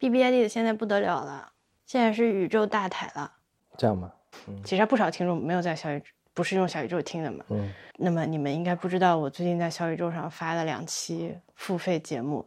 [0.00, 1.52] B B I D 的现在不得了了，
[1.84, 3.30] 现在是宇宙大台了。
[3.76, 4.10] 这样吗？
[4.64, 7.44] 其实还不少听众没有在小宇宙，不是用小宇宙听的嘛。
[7.50, 12.46] 嗯，那么你们应该不知道，我最近在小宇宙上发了两期付费节目，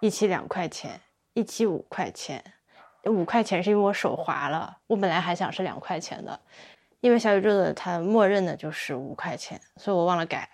[0.00, 0.98] 一期两块钱，
[1.34, 2.42] 一期五块钱。
[3.04, 6.40] 五块钱是因为我手滑了，我本来还想是两块钱的，
[7.00, 10.48] 因为小宇宙的它默认的就是五块钱，所以我忘了改。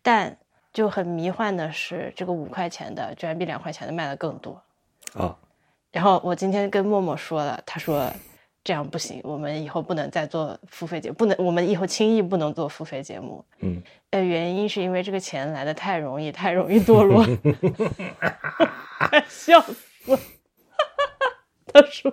[0.00, 0.34] 但
[0.72, 4.62] 就很迷幻的是，这个五块钱的居然比两块钱的卖的更多。
[5.14, 5.36] 啊，
[5.90, 8.10] 然后我今天跟默默说了，他说
[8.64, 13.44] 这样不行，我们以后不能再做付费节，不能，我们以后轻易不能做付费节目。
[13.60, 17.24] 嗯，呃，原因是因为这个钱来的太容易，太容易堕落。
[19.28, 20.18] 笑死！
[21.72, 22.12] 他说，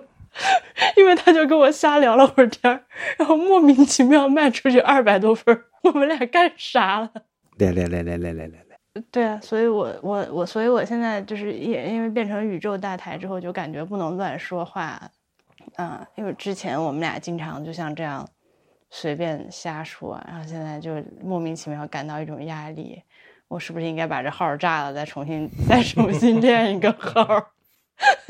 [0.96, 2.84] 因为他就跟我瞎聊了会儿天儿，
[3.16, 7.10] 然后莫名其妙卖出去二百多份，我们俩干啥了？
[7.58, 8.69] 来来来来来来来！
[9.10, 15.10] 对啊，所以我我我，所以我现在就是也因为变成宇宙大台之后，就感觉不能乱说话，
[15.76, 18.28] 嗯，因为之前我们俩经常就像这样
[18.90, 23.00] 随便瞎说，然后现在就莫名其妙感到一种压力，
[23.46, 27.52] 我是不是应该把这号炸了，再重新再重新建一个号？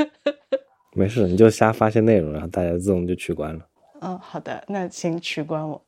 [0.92, 3.67] 没事，你就瞎发些内容，然后大家自动就取关了。
[4.00, 5.80] 嗯，好的，那请取关我。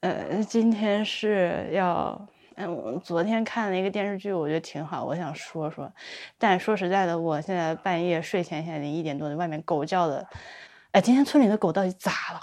[0.00, 5.90] 呃，今天是要，嗯，我昨天看了一个电视剧，我觉得挺好，我想说说。
[6.38, 10.26] 但说实在的，我现在半夜睡前现在一点多的，外面狗叫的，
[10.92, 12.40] 哎，今天村里的狗到底咋了？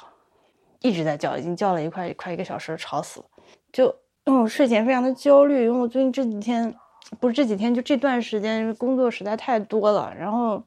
[0.81, 3.25] 一直在叫，已经叫了一块快一个小时，吵死了。
[3.71, 3.85] 就
[4.25, 6.73] 因为我睡前非常的焦虑，因为我最近这几天，
[7.19, 10.63] 不是这几天，就这段时间因为工作实在太多了，然后。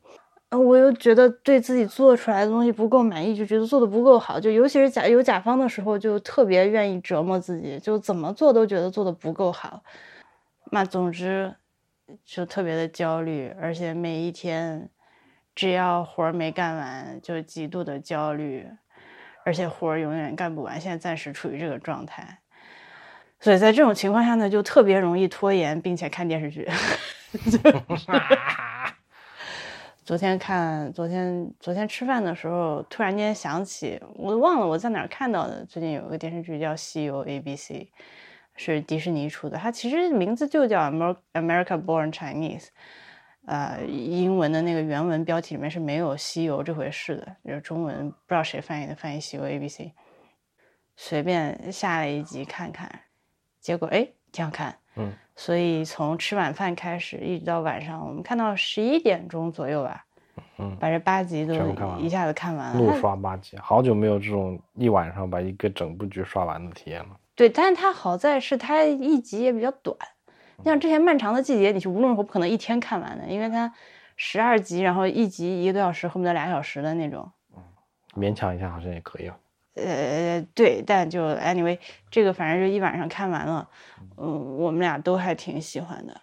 [0.58, 9.82] 我又觉得对自己做出来的东西不够满意，就觉得做的不够好，就尤其是甲有甲方的时候，就特别愿意折磨自己，就怎么做都觉得做的不够好。
[10.70, 11.54] 那总之
[12.24, 14.88] 就特别的焦虑，而且每一天
[15.54, 18.68] 只要活儿没干完就极度的焦虑，
[19.44, 20.80] 而且活儿永远干不完。
[20.80, 22.40] 现在暂时处于这个状态，
[23.40, 26.68] 所以在这种情况下呢，就特别容易拖延，并且看电视剧。
[30.12, 35.64] 昨天看，昨天昨天吃饭的时候，突然间想起，我忘了我在哪儿看到的。
[35.64, 37.90] 最近有一个电视剧叫《西游 A B C》，
[38.54, 39.56] 是迪士尼出的。
[39.56, 42.64] 它其实名字就叫《Amer America Born Chinese》，
[43.46, 49.84] 呃，英文的那个原文标题里面是没有“西游”这回事的，就是中文不知道谁翻译的，翻译《西游 A B C》。
[50.94, 53.00] 随便下了一集看看，
[53.60, 54.76] 结果哎，挺好看。
[54.96, 55.12] 嗯。
[55.34, 60.04] 所以从吃晚饭开始，一直到晚上，我们看到十一点钟左右吧，
[60.58, 61.54] 嗯，把这八集都
[61.98, 62.78] 一下子看完了。
[62.78, 67.16] 怒刷八集，好久没有这种一晚上把一个整部剧刷完的体验了。
[67.34, 69.96] 对，但是它好在是它一集也比较短，
[70.62, 73.72] 像之前《漫长的季节》，你是无论如何不可能一天看完的，因为它
[74.16, 77.28] 十二集，然后一集一个多小时，恨不得俩小时的那种。
[77.56, 77.62] 嗯，
[78.14, 79.36] 勉强一下好像也可以啊。
[79.74, 81.78] 呃，对，但就 anyway，
[82.10, 83.66] 这个反正就一晚上看完了，
[84.18, 86.20] 嗯，我们俩都还挺喜欢的。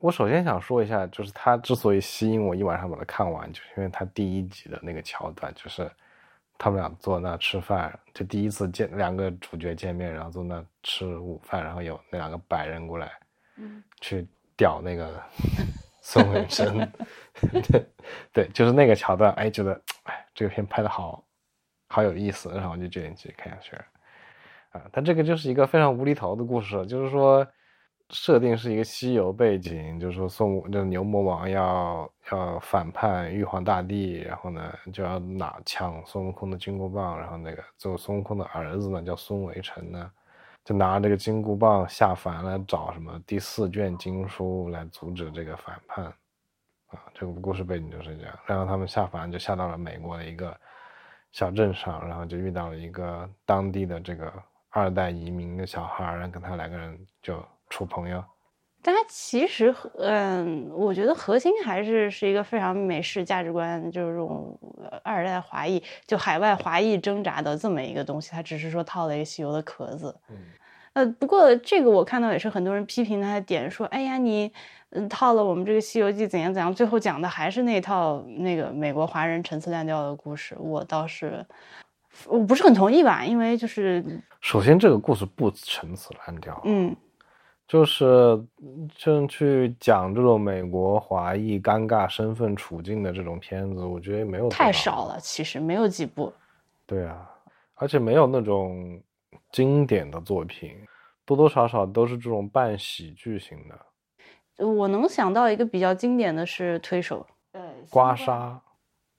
[0.00, 5.90] 我首先想说一下，就是他之所以吸引我一晚上把它看完，就是因为他第一集的那个桥段，就是
[6.58, 13.10] 他们俩坐那吃饭，就第一次见两个主角见面，然后坐那吃午饭，然后有那两个白人过来，
[13.56, 15.18] 嗯，去屌那个
[16.02, 16.86] 孙伟生，
[17.70, 17.86] 对
[18.30, 21.23] 对，就是那个桥段，哎，觉得哎，这个片拍的好。
[21.94, 23.76] 好有意思，然后我就决定继续看下去。
[24.72, 27.46] 啊，它这个就是一个非常无厘头的故事，就是说
[28.10, 40.10] 设定是一个西游背景，就是说孙悟，就是牛魔王要要反叛玉皇大帝，然后呢就要拿抢孙悟空的金箍棒，然后那个最后孙悟空的儿子呢叫孙维辰呢，
[40.64, 46.06] 就拿这个金箍棒下凡来找什么第四卷经书来阻止这个反叛。
[46.06, 50.58] 啊，这个故事背景就是这样，然后他们下凡就下到了美国的一个。
[51.34, 54.32] 小镇上，然后就遇到了一个当地的这个
[54.70, 58.22] 二代移民的小孩，然后跟他两个人就处朋友。
[58.80, 64.56] 但他其实，嗯，我觉得核心还是是一个非常美式价值观，就是这种
[65.02, 68.30] 二代华裔，就海外华裔挣扎的这么一个东西。
[68.30, 70.16] 他只是说套了一个西游的壳子。
[70.30, 70.36] 嗯。
[70.94, 74.50] 呃，不过这个我看到也是很多人批评他的点，说，哎呀，你。
[74.96, 80.54] 嗯，套了我们这个《西游记》怎样怎样，最后讲的还是那套那个美国华人陈词滥调的故事。
[80.56, 81.44] 我倒是
[82.28, 84.04] 我不是很同意吧，因为就是
[84.40, 86.94] 首先这个故事不陈词滥调，嗯，
[87.66, 88.40] 就是
[88.96, 96.32] 正去讲这种美国华裔尴尬身份处境的这种片子，我觉得没有太少了，其实没有几部。
[96.86, 97.28] 对啊，
[97.74, 99.02] 而且没有那种
[99.52, 100.76] 经典的作品，
[101.24, 104.64] 多多少少都是这种半喜剧型的。
[104.64, 108.58] 我能想到一个比较经典的是推手，呃刮痧。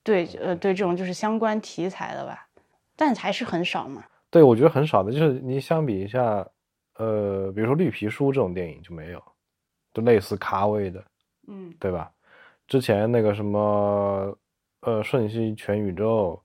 [0.03, 2.47] 对，呃，对，这种就是相关题材的吧，
[2.95, 4.03] 但还是很少嘛。
[4.29, 6.47] 对，我觉得很少的，就是你相比一下，
[6.95, 9.23] 呃，比如说《绿皮书》这种电影就没有，
[9.93, 11.03] 就类似咖位的，
[11.47, 12.11] 嗯，对吧？
[12.67, 14.37] 之前那个什么，
[14.81, 16.41] 呃，《瞬息全宇宙》，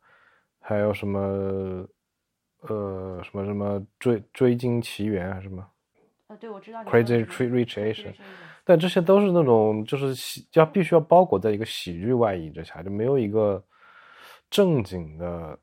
[0.60, 1.86] 还有什么，
[2.62, 5.66] 呃，什么什么《追追金奇缘》还是什么？
[6.28, 6.84] 呃，对，我知道。
[6.84, 8.14] Crazy Rich Asian，
[8.64, 13.62] 但这些都是那种就是喜要必须要包裹在一个喜剧外衣之下，就没有一个
[14.50, 15.58] 正经的，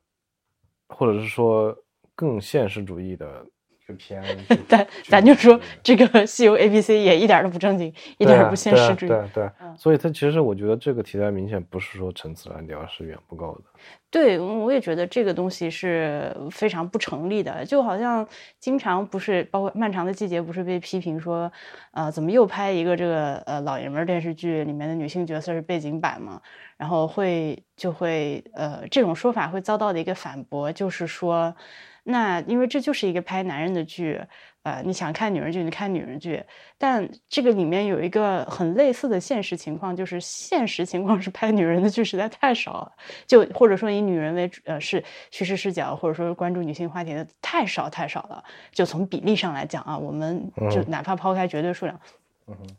[0.88, 1.76] 或者是说
[2.14, 3.46] 更现实主义的
[3.88, 4.22] 一个片。
[4.68, 9.08] 咱咱就说这个《西游 A B C》也一点都不正经，一点都不现实主义。
[9.08, 13.64] 对对，所以它其实我觉得这个题材明显不是说陈词滥调，是远不够的。
[14.10, 18.26] 对，我也觉得这个东西是非常不成立的，就好像
[18.58, 21.50] 经常不是包括《漫长的季节》不是被批评说，
[21.92, 26.40] 呃，怎么又拍一个这个呃老爷们儿电视剧里面的女性角色是背景板嘛？
[26.78, 31.54] 然后会就会呃这种说法会遭到的一个反驳，就是说，
[32.04, 34.20] 那因为这就是一个拍男人的剧。
[34.64, 36.42] 呃，你想看女人剧，你看女人剧，
[36.76, 42.92] 但这个里面有一个很类似的现实情况，就是现实情况是拍女人的剧实在太少了，
[43.26, 48.44] 就或者说以女人为呃是叙事视角，或者说关注女性话题的太少太少了。
[48.70, 51.98] 就从比例上来讲啊，我们就哪怕抛开绝对数量，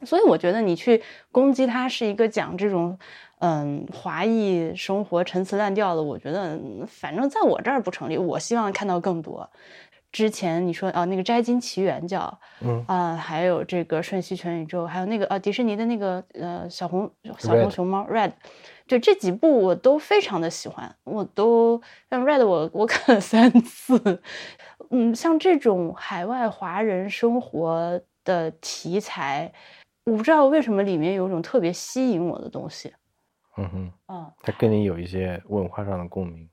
[0.05, 1.01] 所以我觉得你去
[1.31, 2.99] 攻击它是一个讲这种
[3.39, 8.17] 嗯华裔生活陈词滥调的，我觉得反正在我这儿不成立。
[8.17, 9.49] 我希望看到更多。
[10.11, 18.31] 之前你说啊，那个《摘金奇缘》叫，嗯啊，还有这个《瞬息全宇宙》，还有那个呃迪士尼的那个呃小红小红熊猫 Red，
[18.87, 24.19] 就这几部我都非常的喜欢，我都像 Red 我我看了三次，
[24.89, 29.53] 嗯，像这种海外华人生活的题材，
[30.05, 32.91] 我不知道为什么里面有一种特别吸引我的东西，
[33.59, 36.49] 嗯哼，嗯，它跟你有一些文化上的共鸣，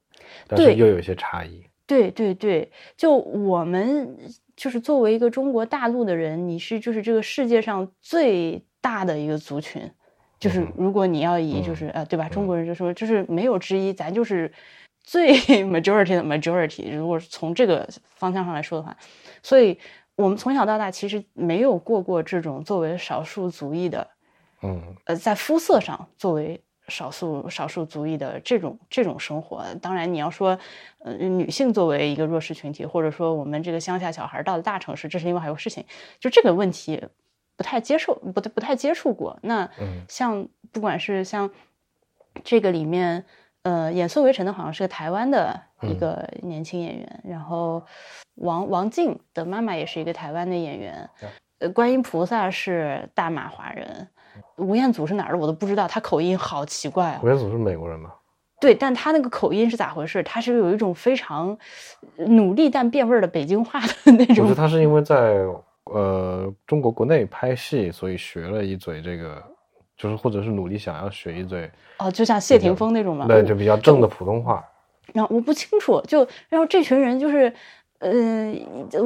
[0.48, 1.64] 但是又有一些差异。
[1.86, 4.18] 对对对，就我们
[4.56, 9.88] 就是作为一个中国大陆的人，你是就是这个世界上最大的一个族群，
[10.40, 14.52] 就是如果你要以就是呃对吧，中国人就说就是没有之一，咱就是
[15.00, 15.32] 最
[15.62, 16.92] majority 的 majority。
[16.92, 18.96] 如果是从这个方向上来说的话，
[19.40, 19.78] 所以
[20.16, 24.08] 我们从小到大其实没有过过这种作为少数族裔的，
[24.62, 24.82] 嗯。
[25.04, 26.60] 呃，在肤色上作为。
[26.88, 30.58] 少数少数族裔的这种这种生活，当然你要说，
[30.98, 35.84] 呃，女性作为一个弱势群体，或者说我们这个乡下小孩到了大城市，这是另外还有事情。
[36.20, 37.02] 就这个问题，
[37.56, 39.36] 不太接受，不太不太接触过。
[39.42, 39.68] 那
[40.08, 41.50] 像不管是像
[42.44, 43.24] 这个里面，
[43.62, 47.84] 呃，演宋围城的好像是个台湾的一个年轻演员，然后
[48.36, 51.10] 王王静的妈妈也是一个台湾的演员，
[51.58, 54.08] 呃，观音菩萨是大马华人。
[54.56, 57.20] 吴彦祖是哪儿的我都不知道，他口音好奇怪啊。
[57.22, 58.10] 吴彦祖是美国人吗？
[58.60, 60.22] 对，但他那个口音是咋回事？
[60.22, 61.56] 他是有一种非常
[62.16, 64.36] 努力但变味儿的北京话的那种。
[64.38, 65.44] 我觉得他是因为在
[65.84, 69.42] 呃中国国内拍戏，所以学了一嘴这个，
[69.96, 71.70] 就是或者是努力想要学一嘴。
[71.98, 73.26] 哦，就像谢霆锋那种吗。
[73.26, 74.64] 对，就比较正的普通话。
[75.12, 77.52] 然后我不清楚，就然后这群人就是。
[77.98, 78.60] 嗯，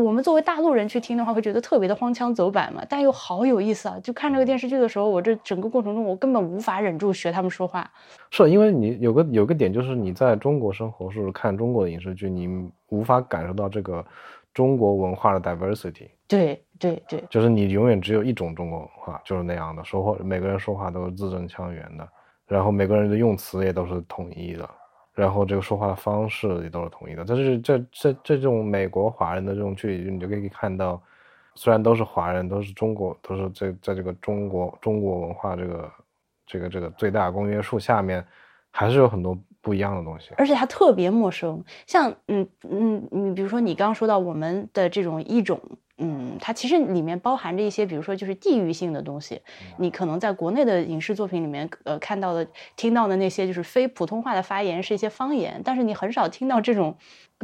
[0.04, 3.96] 我们作为大陆人去听的话，会觉得特别的荒腔走板嘛，但又好有意思啊！
[4.02, 7.88] 就看这个电视剧的时候，我这整个过程中，我根本无法忍住学他们说话。
[8.30, 12.48] 是因为你有个有个点，就是你在中国生活，是看中国的影视剧，你
[12.88, 14.04] 无法感受到这个
[14.52, 16.08] 中国文化的 diversity。
[16.26, 22.08] 对对对，就是你永远只有一种中国文化，就是那样的，说话每个人说话都是字正腔圆的，
[22.46, 24.68] 然后每个人的用词也都是统一的。
[25.20, 31.00] 然后这个说话的方式也都是统一的，但是这这这种美国华人的这种距离，你就可以看到，
[31.54, 35.92] 虽然都是华人，都是中国，都是在在这个中国中国文化这个
[36.46, 38.24] 这个这个最大公约数下面，
[38.70, 40.30] 还是有很多不一样的东西。
[40.38, 45.60] 而且它特别陌生，像嗯嗯，你比如说你刚刚说到我们的这种一种。
[46.02, 49.40] 嗯，它其实里面包含着一些，比如说就是地域性的东西。
[49.76, 56.96] 你可能在国内的影视作品里面，呃，看到的、听到的那些就是非普通话的发言是一些方言，但是你很少听到这种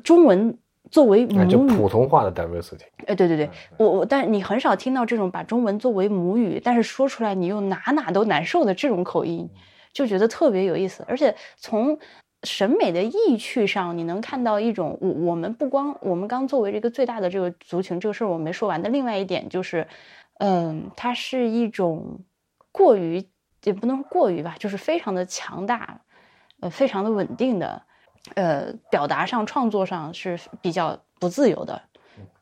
[0.02, 0.58] 中文
[0.90, 2.84] 作为母语，就普通话的 diversity。
[3.06, 9.48] 哎，对对对，我我，但是你很少听到这种把中文作为母语，但是说出来你又哪哪都难受的这种口音，
[9.92, 11.98] 就觉得特别有意思，而且从。
[12.46, 19.86] 审美的意趣上，你能看到一种我我们不光我们刚作为这个最大的这个族群，这个事儿我没说完的另外一点就是，
[20.38, 22.20] 嗯，它是一种
[22.72, 23.22] 过于
[23.64, 26.00] 也不能说过于吧，就是非常的强大，
[26.60, 27.82] 呃，非常的稳定的，
[28.36, 31.82] 呃，表达上创作上是比较不自由的，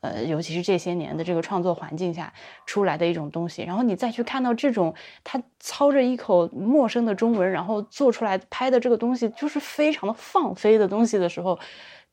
[0.01, 2.31] 呃，尤其是这些年的这个创作环境下
[2.65, 3.63] 出来的一种东西。
[3.63, 11.59] 然后你再去看到这种他操着一口陌生的中文，然后做出来拍的这个东西，就是非常的放飞的东西的时候，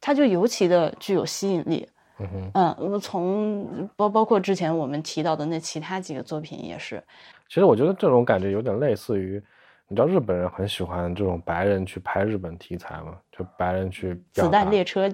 [0.00, 1.88] 它就尤其的具有吸引力。
[2.18, 7.02] 嗯哼，嗯，从包包括之前我们提到的那其他几个作品也是。
[7.48, 9.42] 其实我觉得这种感觉有点类似于，
[9.88, 13.16] 你知道日本人很喜欢这种白人去拍日本题材吗？
[13.30, 15.10] 就白人去子弹列车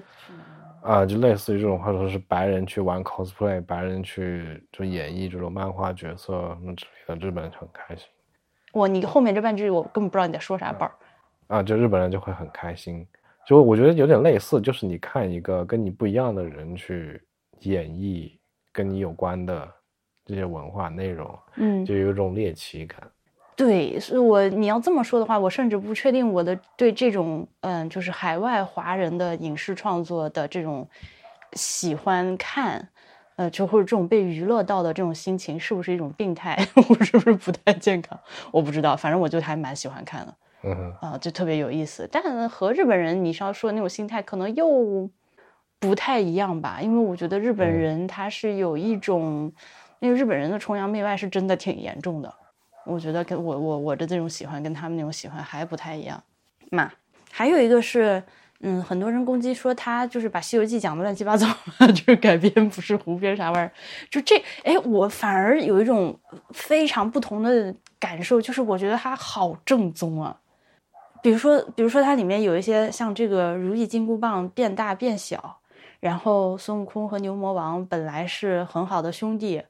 [0.81, 8.07] 啊，就类似于这种，或者说是白人去玩 cosplay，白人去就演绎这种漫画角色什么之类的，日本人就很开心。
[8.71, 10.91] 我你后面这半句我根本不知道你在说啥，宝
[11.47, 13.05] 啊，就日本人就会很开心。
[13.47, 17.21] 就我觉得有点类似，就是你看一个跟你不一样的人去
[17.61, 18.31] 演绎
[18.71, 19.67] 跟你有关的
[20.23, 23.01] 这些文化内容，嗯，就有一种猎奇感。
[23.59, 30.87] 对，是我你要这么说的话，我甚至不确定我的对这种嗯，就是海外华人的影视创作的这种
[31.51, 32.87] 喜欢看，
[33.35, 38.17] 呃，就或者这种被娱乐到的这种心情，是不是一种病态， 我是不是不太健康？
[38.49, 42.07] 我不知道，反正我就还蛮喜欢看的，嗯啊，就特别有意思。
[42.09, 45.09] 但和日本人你是要说的那种心态，可能又
[45.79, 49.51] 不太一样吧，因为我觉得日本人他是有一种，
[49.99, 52.33] 因为日本人的崇洋媚外是真的挺严重的。
[52.89, 56.21] 我觉得跟我我我的这种喜欢跟他们那种喜欢还不太一样，
[56.71, 56.91] 嘛，
[57.31, 58.21] 还有一个是，
[58.61, 61.45] 嗯，很多人攻击说他就是把《西游记》讲的乱七八糟，
[61.93, 63.71] 就是改编不是胡编啥玩意儿，
[64.09, 66.17] 就这，哎，我反而有一种
[66.49, 70.35] 非常不同的感受，就是我觉得他好正宗啊，
[71.21, 75.59] 比如说，比如说它里面有一些像这个如意金箍棒变大变小，
[75.99, 79.61] 然后孙悟空和牛魔王本来是很好的兄弟，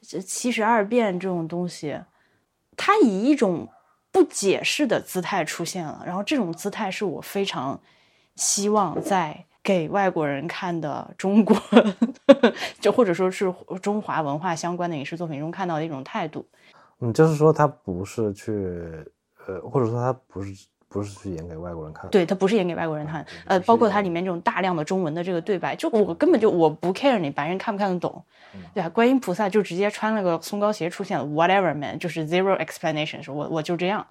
[0.00, 2.00] 这七十二变这种东西。
[2.82, 3.68] 他以一种
[4.10, 7.78] 不解释的姿态出现了，然后这种姿态是我非常
[8.36, 11.54] 希望在给外国人看的中国，
[12.80, 16.46] 就或者说是中华文化相关的影视作品中看到的一种态度。
[17.00, 18.50] 嗯，就是说他不是去，
[19.46, 20.66] 呃，或者说他不是。
[20.90, 28.20] 不是去演给外国人看，对他不是演给外国人看，呃，包括它里面这种大量的中文的这个对白，就我根本就我不 care 你白人看不看得懂，
[28.74, 34.04] 对啊，观音菩萨就直接穿了个松糕鞋出现了，whatever man，就是 zero explanation，我我就这样，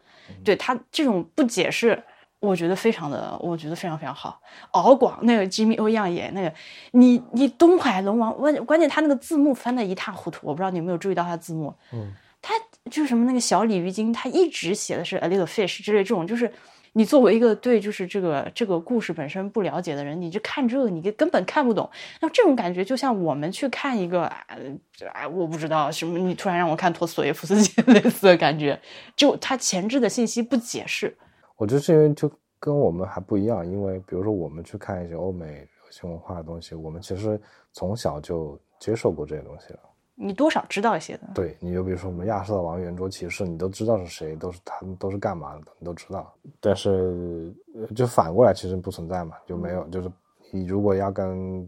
[0.45, 2.01] 对他这种不解释，
[2.39, 4.39] 我觉得非常的，我觉得非常非常好。
[4.71, 6.53] 敖广那个 Jimmy O 样演那个，
[6.91, 12.13] 你你东海龙王，关关键他那个字幕翻的一塌糊涂，我不知道你有没有注意到他字幕，嗯。
[12.41, 12.53] 他
[12.89, 16.51] 就是什么那个小鲤鱼精，他一直写的是 a little fish 之类这种，就是
[16.93, 21.87] 你作为一个对就是这个这个故事本身不了解的人，你就看这个，你根本看不懂。
[22.21, 24.37] 那这种感觉就像我们去看一个啊，
[25.13, 28.79] 啊我不知道什么，你突然让我看托斯妥耶夫斯基 类似的感觉，
[29.15, 31.15] 就他前置的信息不解释。
[31.57, 37.39] 我觉得是因为就跟我们还不一样，因为比如说我们去看一些欧美流行文化的东西，我们其实
[37.73, 39.79] 从小就接受过这些东西了。
[40.21, 46.29] 你多少知道一些的，对，你就比如说我们亚瑟王圆桌骑士，你都知道是谁，都是他们都是干嘛的，你都知道。
[46.59, 47.55] 但是
[47.95, 49.87] 就反过来，其实不存在嘛，就没有。
[49.87, 50.11] 就是
[50.51, 51.65] 你如果要跟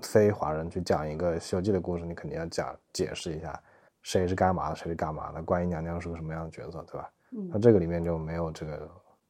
[0.00, 3.60] 非华人去讲一个《西游记》的故事，你肯定要讲解释一下
[4.02, 7.10] 谁是干嘛的，谁是干嘛的，观音娘娘是个什么样的角色，对吧？
[7.50, 8.88] 那这个里面就没有这个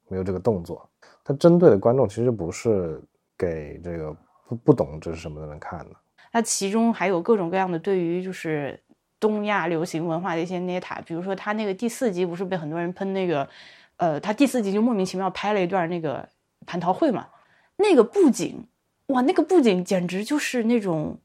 [0.09, 0.87] 没有这个动作，
[1.25, 3.03] 它针对的观众其实不是
[3.35, 4.15] 给这个
[4.47, 5.97] 不不懂这是什么的人看的。
[6.33, 8.79] 它其中还有各种各样的对于就是
[9.21, 13.49] 东亚流行文化的一些捏塔，比如说他那个第四集不是被很多人喷那个，
[13.97, 16.29] 呃，他第四集就莫名其妙拍了一段那个
[16.67, 17.29] 蟠桃会嘛，
[17.77, 18.67] 那个布景，
[19.09, 21.19] 哇，那个布景简直就是那种。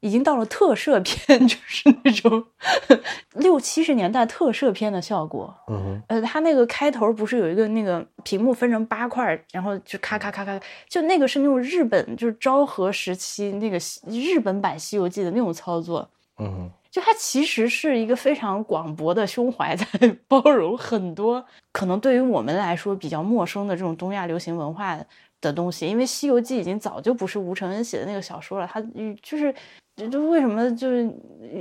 [0.00, 2.44] 已经到了特摄片， 就是那种
[3.34, 5.54] 六七十年代特摄片的效果。
[5.68, 16.08] 嗯呃，他那个开头不是有一个那个屏幕分成八块，然后就咔咔咔咔，就那个是那种日本就是昭和时期那个日本版《西游记》的那种操作。
[16.38, 19.84] 嗯就它其实是一个非常广博的胸怀， 在
[20.26, 24.98] 包容很多可能对于我们来说比较陌生的这种东亚流行文化
[25.40, 25.88] 的东西。
[25.88, 28.80] 因为《西游记》已经早就不是吴承恩写的那个小说了，他
[29.22, 29.54] 就是。
[30.12, 31.08] 就为什么就是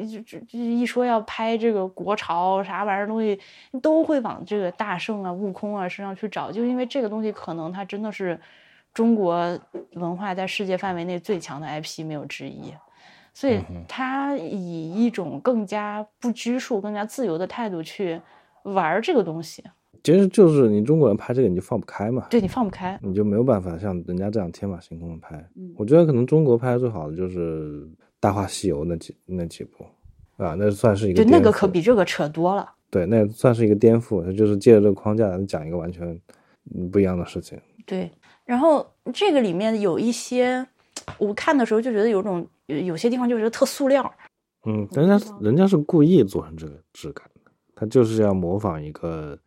[0.08, 3.40] 就就就一说要拍这个国潮啥玩意儿东西，
[3.82, 8.40] 都会往这个大圣啊、悟空啊身上去找，就因为这个东西可能它真的是
[8.94, 9.60] 中国
[9.94, 12.72] 文化在世界范围内最强的 IP，没有之一。
[13.34, 18.22] 所以他以一种更加不拘束、更加自由的态度去
[18.62, 19.64] 玩这个东西。
[20.08, 25.46] 其实就是你中国人拍这个你就放不开嘛，对你放不开，你就没有办法像人家这样天马行空的拍。
[25.76, 27.86] 我觉得可能中国拍的最好的就是。
[28.20, 29.86] 《大话西游》那几那几部，
[30.38, 32.68] 啊，那算是一个对那个可比这个扯多了。
[32.90, 36.20] 对，那算是一个颠覆，它就是借着这个框架来讲一个完全
[36.92, 37.62] 不一样的事情。
[37.86, 38.10] 对，
[38.44, 38.84] 然后
[39.14, 40.66] 这个里面有一些
[41.20, 44.12] 我看的时候就觉得有种有有些地方就觉得特塑料。
[44.66, 49.38] 嗯，人家人家是故意做成这个质感的，他就是要模仿一个。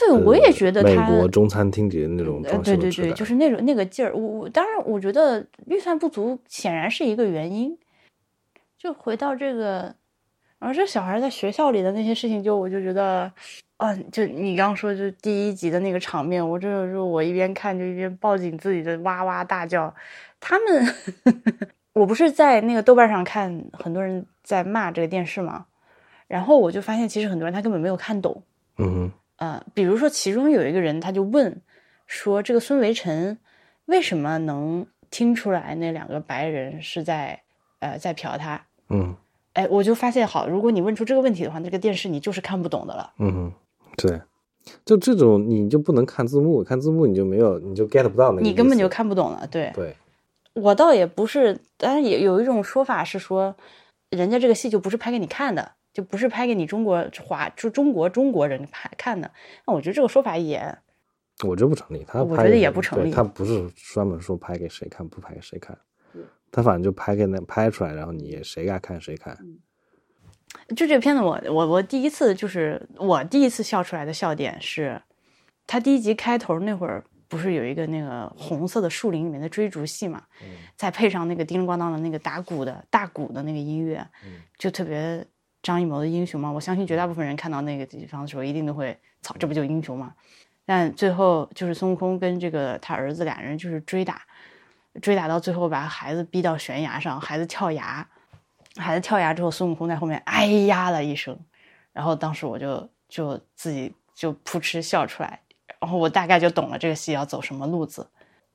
[0.00, 3.12] 对，呃我也觉得美国中餐厅里的那种呃，装修对对对。
[3.12, 4.12] 就是那种那个劲儿。
[4.14, 7.78] 我我当然，我觉得预算不足显然是一个原因。
[8.78, 9.94] 就回到这个，
[10.58, 13.30] 然后这小孩在学校里的那些事情，就我就觉得，
[13.76, 19.94] 啊，就你刚说就第一集的那个场面，我真的是我一边看就一边抱紧自己的哇哇大叫。
[20.40, 20.94] 他们，
[21.92, 25.66] 我不是在那个豆瓣上看很多人在骂这个电视嘛，
[26.26, 28.42] 然后我就发现其实很多人他根本没有看懂。
[28.78, 31.60] 嗯哼，呃，比如说其中有一个人，他就问
[32.06, 33.38] 说，这个孙维辰
[33.86, 37.40] 为什么能听出来那两个白人是在
[37.80, 38.66] 呃在嫖他？
[38.90, 39.16] 嗯
[39.54, 43.12] 哎，我就发现好，如果你问出这个问题的话，这个电视你就是看不懂的了。
[43.18, 43.52] 嗯，
[43.96, 44.20] 对，
[44.84, 48.42] 就这种你就不能看字幕，看字幕你就没有，你就 get 不到那个。
[48.42, 49.46] 你根本就看不懂了。
[49.48, 49.96] 对对，
[50.52, 53.56] 我倒也不是，当然也有一种说法是说，
[54.10, 59.30] 人家这个戏就不是拍给你看的，就不是拍给你中国华就中国中国人拍看的。
[59.66, 60.74] 那我觉得这个说法也
[61.44, 65.76] 我觉得不成立，他我觉得也不成立他不是专门说拍给谁看，不拍给谁看，
[66.50, 69.36] 他反正就拍给那拍出来，然后你谁爱看谁看。
[70.74, 75.02] 就这个片子我，我我第一次就是我第一次笑出来的笑点是，
[75.66, 80.22] 他第一集开头那会儿不是有一个那个红色的树林里面的追逐戏嘛，
[80.76, 84.04] 再配上那个叮铃咣当的那个打鼓的大鼓的那个音乐，
[84.58, 85.24] 就特别
[85.62, 86.50] 张艺谋的英雄嘛。
[86.50, 90.14] 我相信绝大部分人看到那个地方的时候，一定都会操，这不就英雄吗？
[90.66, 94.22] 但最后就是孙悟空跟这个他儿子俩人就是追打，
[95.02, 98.06] 追打到最后把孩子逼到悬崖上，孩子跳崖。
[98.76, 101.36] 孩子跳崖之后，孙悟空在后面哎呀了一声，
[101.92, 105.40] 然后当时我就就自己就扑哧笑出来，
[105.80, 108.08] 然后我大概就懂了这个戏要走什么路子。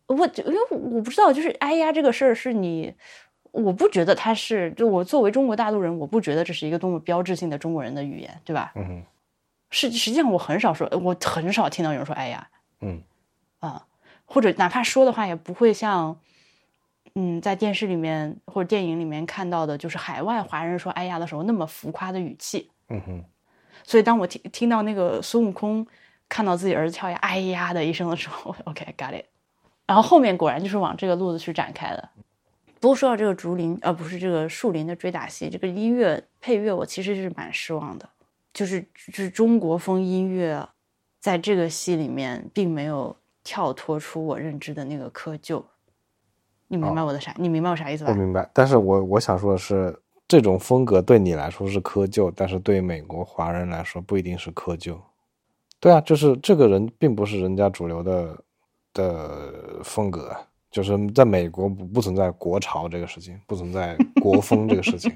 [0.08, 2.96] 我就因为我不知道，就是哎呀这个事儿是你，
[3.64, 8.72] 我不觉得它是，就我作为中国大陆人，我不觉得这是一个多么标志性的中国人的语言，对吧？
[8.76, 9.04] 嗯哼，
[9.70, 12.48] 是实际上我很少说，我很少听到有人说哎呀
[12.82, 13.02] 嗯
[13.60, 13.86] 啊，
[14.26, 16.18] 或者哪怕说的话也不会像。
[17.18, 22.70] 嗯，在电视里面或者电影里面看到的，就是海外华人说“哎呀”的时候那么浮夸的语气。
[22.90, 23.24] 嗯哼，
[23.86, 25.88] 所以当我听听到那个孙悟空
[26.28, 29.24] 看到自己儿子跳崖“哎呀”的一声的时候，OK，got、it。
[29.88, 32.10] 然后后面果然就是往这个路子去展开的。
[32.86, 38.08] 不过说到这个竹林，呃，不是这个树林的追打戏，这个音乐配乐我其实是蛮失望的，
[38.54, 40.64] 就是就是中国风音乐，
[41.20, 45.64] 在这个戏里面并没有跳脱出我认知的那个窠臼。
[46.68, 47.34] 你明白我的啥？
[47.40, 48.12] 你明白我啥意思吧？
[48.12, 48.48] 我明白。
[48.54, 54.96] 但是我我想说的是，这种风格对你来说是窠臼，但是对美国华人来说不一定是窠臼。
[55.80, 58.44] 对啊，就是这个人并不是人家主流的
[58.94, 60.38] 的风格，
[60.76, 65.10] 就是在美国不不存在国潮这个事情，不存在国风这个事情。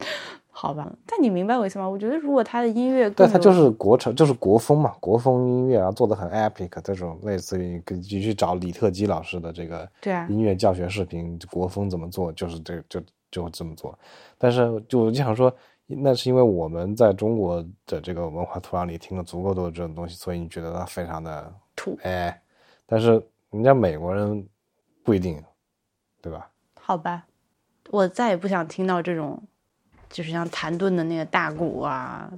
[0.52, 1.88] 好吧，但你明白我意思吗？
[1.88, 13.98] 我觉得如果他的音乐，对，他就是国潮，就是国风嘛，国风音乐啊，做的很 epic，这种类似于你去找李特基老师的这个对啊音乐教学视频，国风怎么做，就是这就就这么做。
[14.36, 15.50] 但是就我就想说，
[15.86, 22.38] 那是因为我们在中国的这个文化土壤里听了足够多的这种东西，所以你觉得它非常的土，哎，
[22.84, 23.12] 但是
[23.50, 24.46] 人家美国人
[25.02, 25.42] 不一定，
[26.22, 26.50] 对吧？
[26.80, 27.24] 好吧，
[27.90, 29.42] 我再也不想听到这种，
[30.08, 32.30] 就是像谭盾的那个大鼓啊，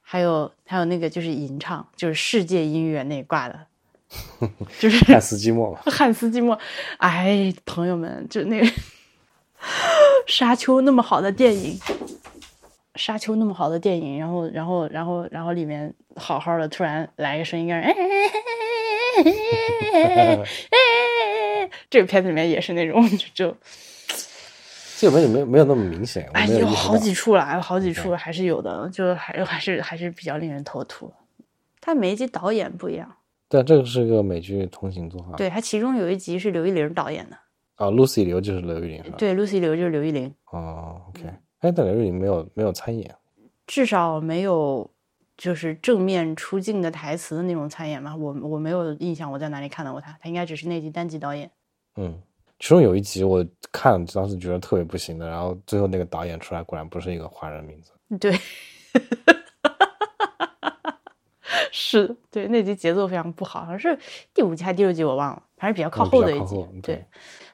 [0.00, 3.66] 还有还有那个就是吟唱，就是世界音乐那一挂的，
[4.78, 6.58] 就是汉斯季默吧， 汉斯季默，
[6.98, 8.66] 哎，朋友们，就那个
[10.26, 11.78] 沙丘那么好的电影，
[12.96, 17.94] 沙丘那么好的电影，然后然后然后然后里面好好的突然来个声音，哎哎哎
[19.22, 19.32] 哎
[19.92, 20.91] 哎哎哎哎，
[21.92, 23.56] 这个片子里面也是那种就就。
[24.98, 31.12] 这个没有没有没有那么明显，我哎，有好几处了，有好几处还是有的，就还还是还是比较令人头秃。
[31.80, 33.12] 他每一集导演不一样，
[33.48, 35.34] 对这个是个美剧同行作啊。
[35.36, 37.36] 对他其中有一集是刘玉玲导演的，
[37.74, 39.16] 啊，Lucy 刘就是刘玉玲是吧？。
[39.18, 41.24] 对，Lucy 刘就是刘玉玲，哦，OK，
[41.58, 43.14] 哎，但刘玉玲没有没有参演。
[43.66, 44.88] 至少没有
[45.36, 51.50] 就是正面出镜的台词的那种参演嘛，我我没有印象我在哪里看到过他，他应该只是那集单集导演。
[51.96, 52.18] 嗯，
[52.58, 57.92] 其中有一集我看当时觉得特别不行的，然后最后那个导演出来果然不是一个华人名字。
[58.18, 58.38] 对，
[61.70, 63.98] 是，对，那集节奏非常不好，好像是
[64.34, 66.56] 第五集还是第六集我忘了，反正比较靠嗯后的一集。
[66.82, 67.06] 对对，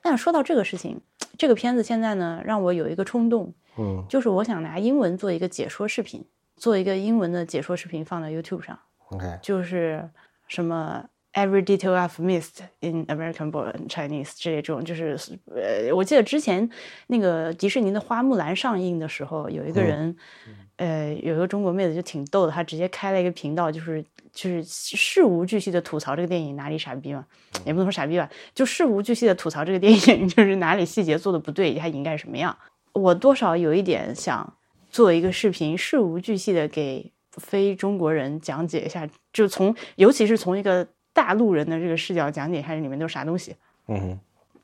[0.02, 1.00] 但说到这个事情，
[1.36, 4.04] 这个片子现在呢，让我有一个冲动，嗯。
[4.08, 6.24] 就是我想拿英文做一个解说视频，
[6.56, 8.78] 做一个英文的解说视频放在 YouTube 上
[9.10, 10.10] ，，OK，就是
[10.48, 11.04] 什么
[11.38, 15.16] Every detail I've missed in American born Chinese 这种就是
[15.54, 16.68] 呃，我记得之前
[17.06, 20.16] 那个迪士尼的花木兰上映的时候，有一个人，
[20.78, 27.24] 呃，有一个中国妹子就挺逗的，她直接开了一个频道，就是就是事无巨细的吐槽这个电影哪里傻逼嘛，
[27.64, 32.58] 也不能说傻逼吧，就事无巨细的吐槽这个电影就是哪里细节做的不对，它应该是什么样。
[32.94, 34.54] 我多少有一点想
[34.90, 40.84] 做一个视频，事无巨细的给非中国人讲解一下，就从尤其是从一个
[41.18, 43.56] 大陆人的这个视角讲解一下这里面都是啥东西？
[43.88, 43.98] 嗯。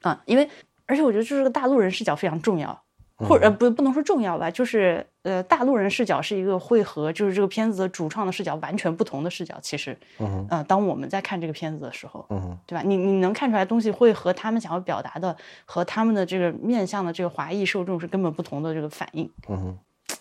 [0.01, 0.49] 哼，啊，因为
[0.87, 2.81] 而且我觉得就是个大陆人视角非常重要，
[3.17, 9.99] 或者呃不不能说重要吧，就是呃大陆人视角是一个会和就是这个片子的主创的视角完全不同的视角，其实。
[10.19, 12.83] 嗯哼，呃当我们在看这个片子的时候，嗯哼，对吧？
[12.85, 19.79] 你你能看出来东西会和他们想要表达的和他们的这个面向的这个华裔受众是根本不同的这个反应，嗯哼，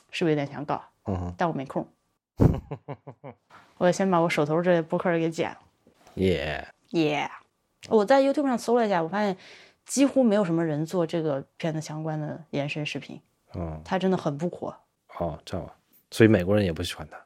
[0.09, 0.81] 是不是有点想搞？
[1.05, 1.85] 嗯哼，但我没空，
[3.77, 5.57] 我先把我手头这播客给剪了。
[6.15, 7.29] 耶，耶、
[7.89, 9.35] 我在 YouTube 上搜了一下，我发现
[9.85, 13.19] 几乎没有什么人做这个片子相关的延伸视频，
[13.55, 14.75] 嗯，它真的很不火。
[15.19, 15.73] 哦，这样吧，
[16.11, 17.17] 所以美国人也不喜欢他。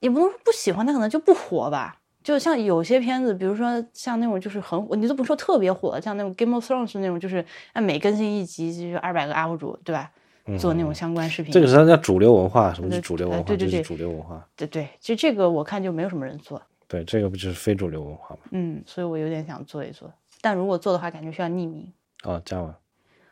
[0.00, 1.96] 也不能说不喜欢，它可能就不火吧。
[2.22, 10.10] 就像有些片子，比如说像那种就是很火，你都不说特别火的，像那种 Game of Thrones 那种，就是按每更新一集就是二百个 UP 主，对吧？
[10.58, 11.52] 做那种相关视频。
[11.52, 13.44] 嗯这个是他叫主流文化，什么是主流文化？
[13.44, 14.46] 对对对主流文化。
[14.56, 16.60] 对对，就这个我看就没有什么人做，
[16.90, 18.40] 对，这个不就是非主流文化吗？
[18.50, 20.12] 嗯，所以我有点想做一做。
[20.40, 21.92] 但如果做的话，感觉需要匿名。
[22.24, 22.76] 哦，这样吧，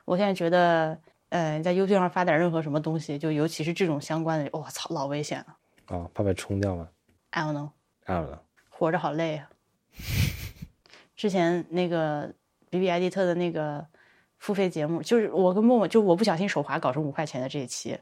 [0.04, 0.96] 我现在觉得，
[1.30, 5.56] 呃，在 YouTube 上发点任何什么东西，就尤其是这种相关的，我、操，老危险了。
[5.88, 6.88] 哦，怕被冲掉吗
[7.30, 7.70] ？I don't know。
[8.04, 9.50] I don't know，活着好累啊。
[11.16, 12.32] 之前那个
[12.70, 13.84] B B 艾迪特的那个
[14.38, 17.98] 付费节目，就是我跟默默，就我不小心手滑搞成五块钱的这一期，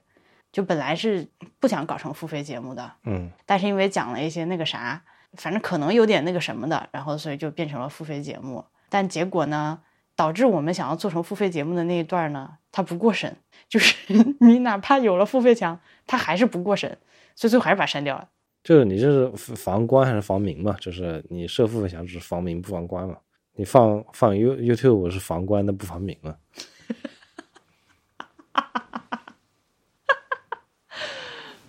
[0.52, 1.26] 就本来是
[1.58, 5.02] 不想搞成付费节目的，嗯但是因为讲了一些那个啥，
[5.34, 8.64] 反正可能有点那个什么的，然后所以就变成了付费节目。
[8.88, 9.80] 但结果呢，
[10.14, 13.36] 导致我们想要做成付费节目的那一段呢，它不过审，
[13.68, 13.96] 就是
[14.40, 16.98] 你哪怕有了付费墙，它还是不过审，
[17.34, 18.28] 所以最后还是把它删掉了。
[18.62, 20.76] 就是你这是防官还是防民嘛？
[20.80, 23.16] 就是你设付费墙只是防民不防官嘛？
[23.52, 26.36] 你放放 You YouTube 是防官的不防民嘛？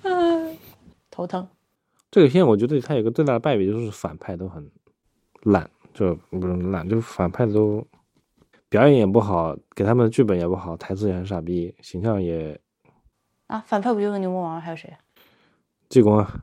[1.09, 1.47] 头疼。
[2.09, 4.71] 这个片我觉得它有个最大的败笔就是反派都很
[5.43, 7.85] 烂，就不是烂，就是反派都
[8.69, 12.59] 表演也不好，给他们的剧本也不好，台词也很傻逼，形象也
[13.47, 14.93] 啊，反派不就是牛魔王，还有谁？
[15.89, 16.41] 济公啊，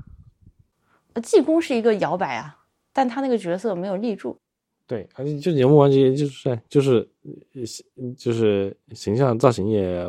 [1.15, 4.39] 呃，济公是一个摇摆啊，但他那个角色没有立住。
[4.87, 7.09] 对，而且就牛魔王这些就是就是
[7.55, 10.07] 呃就是形象造型也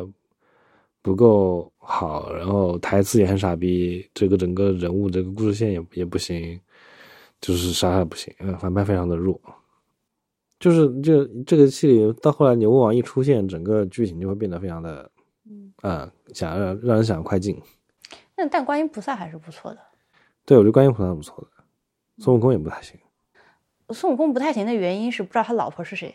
[1.00, 6.60] 不够好，然后台词也很傻逼，这个整个人物这个故事线也也不行，
[7.40, 9.40] 就是啥也不行，嗯，反派非常的弱。
[10.58, 15.10] 就是这这个戏里到后来牛魔王一出现，整个剧情就会变得非常的，
[15.82, 17.56] 嗯，想让让人想快进。
[18.36, 19.78] 那但观音菩萨还是不错的。
[20.44, 21.64] 对我觉得观音菩萨不错的，
[22.18, 22.98] 孙悟空也不太行
[23.90, 26.12] 孙悟空不太行的原因是不知道他老婆是谁。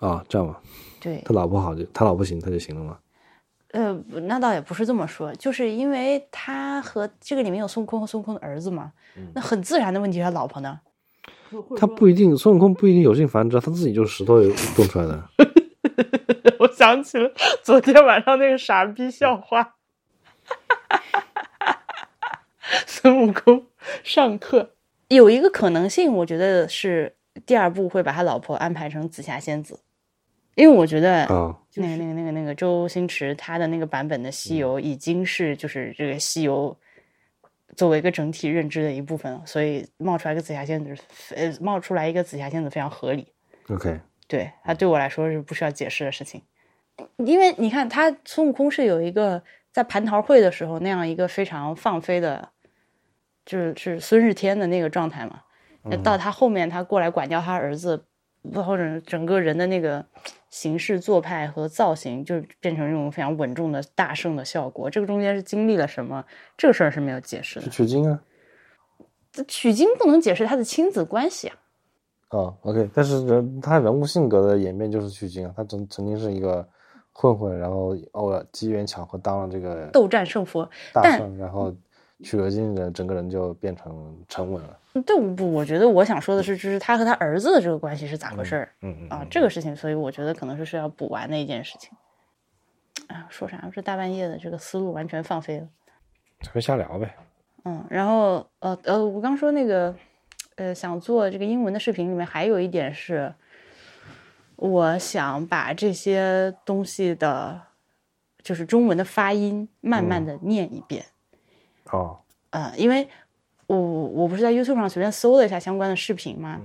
[0.00, 0.62] 啊，这样吧，
[1.00, 2.98] 对，他老婆好就他老婆行他就行了吗？
[3.72, 3.92] 呃，
[4.28, 8.92] 那倒也不是这么说，就是因为他和这个里面有孙悟空和孙悟空的儿子嘛，
[9.34, 10.80] 那很自然的问题他老婆呢。
[11.76, 14.40] 他不一定，孙悟空不一定有性繁殖，他自己就是石头
[14.76, 15.22] 蹦出来的。
[16.60, 17.30] 我想起了
[17.62, 19.74] 昨天晚上那个傻逼笑话，
[22.86, 23.66] 孙悟空
[24.02, 24.70] 上课
[25.08, 29.80] 有一个可能性，我觉得是第二部会把他老婆安排成紫霞仙子，
[30.54, 36.76] 因为我觉得啊，那个那个那个那个周星驰他的那个版本的西游已经是就是这个西游
[37.76, 40.94] 作为一个整体认知的一部分，所以冒出来一个紫霞仙子，
[41.34, 43.26] 呃，冒出来一个紫霞仙子非常合理。
[43.68, 46.42] OK，对他对我来说是不需要解释的事情，
[47.16, 52.50] 因为你看他孙悟空是有一个在蟠桃会的时候那样一个非常放飞的，
[53.46, 55.40] 就是是孙日天的那个状态嘛。
[55.84, 58.04] 那到他后面他过来管教他儿子，
[58.54, 60.04] 或者整个人的那个
[60.50, 64.90] 形式做派和造型，就变成这种非常稳重的大圣的效果。
[64.90, 66.24] 这个中间是经历了什么？
[66.56, 67.72] 这个事儿是没有解释是的。
[67.72, 68.20] 取经啊。
[69.32, 71.56] 这取经不能解释他的亲子关系啊。
[72.30, 76.66] 哦，OK，但是人他人物性格的演变就是取经啊，他曾曾经是一个
[77.12, 81.74] 混混，然后偶尔机缘巧合当了这个斗战胜佛，大圣，然后
[82.22, 84.78] 取了经的，整个人就变成沉稳了。
[85.06, 89.26] 对，不，我觉得我想说的是，就是他和他儿子的这个关系是咋回事儿、嗯嗯啊？
[89.30, 91.90] 这个事情，所以我觉得可能是是要补完的一件事情。
[93.08, 93.68] 啊，说啥？
[93.72, 95.68] 这大半夜的，这个思路完全放飞了。
[96.42, 97.14] 咱们瞎聊呗。
[97.64, 99.94] 嗯，然后呃呃，我刚说那个
[100.56, 103.32] 呃想做这个英文的视频里面，还有一点是，
[104.56, 107.60] 我想把这些东西的，
[108.42, 111.06] 就是中文的发音，慢慢的念一遍。
[111.92, 112.18] 哦，
[112.50, 113.08] 呃，因为
[113.66, 116.60] 我我不是在 YouTube 上随便搜了一下相关的视频嘛，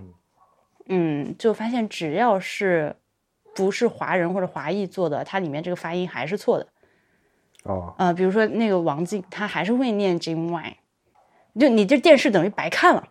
[0.87, 2.95] 嗯，就发现只要是
[3.53, 6.67] 不是华人或者华裔做的，它里面这个发音还是错的。
[7.63, 10.77] 哦，呃，比如说那个王静，他还是会念 Jim Y，
[11.59, 13.03] 就你这电视等于白看了。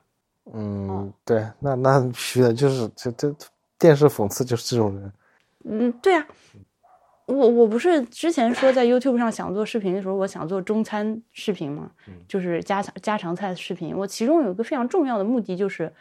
[0.54, 3.34] 嗯，对，那那必须的，就是这这
[3.78, 5.12] 电视讽刺就是这种人。
[5.64, 6.26] 嗯，对啊，
[7.26, 11.90] 我我不是之前说在 YouTube 上想做视频的时候，我想做中餐视频嘛，
[12.28, 13.96] 就是家常家常菜视频。
[13.96, 15.92] 我其中有一个非常重要的目的就是，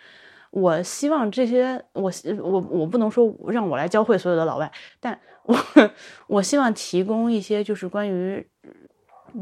[0.51, 5.57] 我希望这些我我我不能说让我来教会所有的老外，但我
[6.27, 8.47] 我希望提供一些就是关于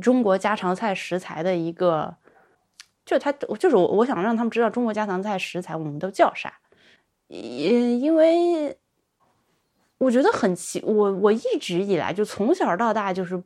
[0.02, 2.15] 中国家常菜食材的一个，
[3.06, 6.54] 就他就是我我想让他们知道中国家常菜食材我们都叫啥，
[7.28, 8.78] 因因为。
[9.98, 13.42] 我觉得很奇，我我一直以来就从小到大就是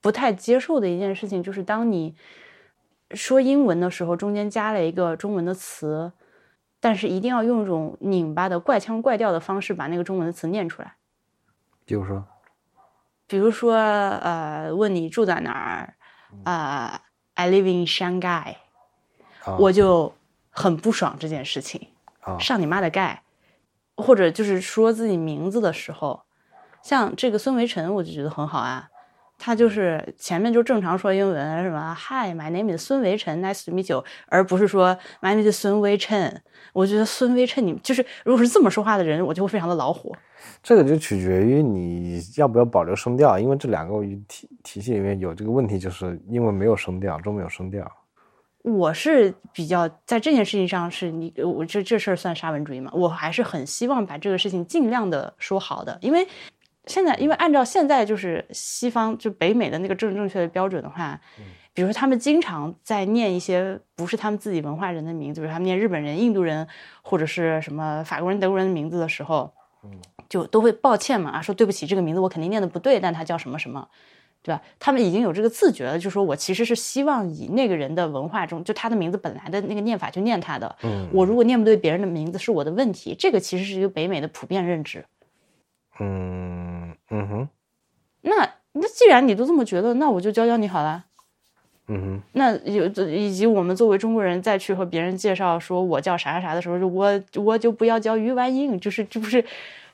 [0.00, 2.14] 不太接受的一件事情，就是当你
[3.12, 6.12] 说英文的时候，中间加了一个中文的词，
[6.80, 10.96] 但是一定要用一种拧巴的怪腔怪调的方式把那个中文的词念出来。
[11.84, 12.24] 比如说，
[13.26, 15.94] 比如说，呃，问你住在哪儿，
[16.44, 17.00] 啊、
[17.34, 18.56] i live in Shanghai，、
[19.44, 20.12] 啊我就
[20.50, 21.88] 很不爽这件事情。
[22.20, 23.21] 啊上你妈的盖！
[23.96, 26.22] 或者就是说自己名字的时候，
[26.82, 28.88] 像这个孙维辰，我就觉得很好啊。
[29.44, 36.42] 他就是前面就正常说英文，什么 Hi, my name is 孙维辰，Nice to meet you，而不是说 My name is 孙维辰。
[36.72, 40.12] 我觉得孙维辰，你就是如果是这么说话的人，我就会非常的恼火。
[40.62, 47.90] 这个就取决于你要不要保留声调，因为这两个语体体系里面有这个问题，就是英文没有声调，中文有声调。
[48.62, 52.90] 我是比较在这件事情上是你我这这事儿算沙文主义吗？
[52.94, 56.26] 我还是很希望把这个事情尽量的说好的，因为
[56.86, 61.20] 现在因为按照现在就是西方就北美的那个政治正确的标准的话，
[61.74, 66.66] 比如说他们经常在念一些不是他们自己文化人的名字，比如他们念日本人、印度人
[67.02, 69.52] 或者是什么法国人、德国人的名字的时候，
[70.28, 73.88] 就都会抱歉嘛，啊说对不起，这个名字我肯定念的不对，但他叫什么什么。
[74.42, 74.60] 对吧？
[74.78, 80.76] 他们已经有这个自觉了，就说我其实是希望以那个人的文化中，就他的名字本来的那个念法去念他的。
[80.82, 85.04] 嗯我如果念不对别人的名字是我的问题，这个其实是一个北美的普遍认知。
[86.00, 87.48] 嗯嗯哼
[88.22, 91.04] 那那既然你都这么觉得，那我就教教你好了。
[91.88, 99.44] 嗯哼那有以及我们作为中国人再去和别人介绍说我叫啥啥啥的时候，就我我就不要叫于婉英，就是这不是，